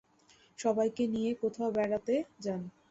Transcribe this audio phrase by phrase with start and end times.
[0.59, 2.13] সবাইকে নিয়ে কোথাও বেড়াতে
[2.39, 2.61] যান।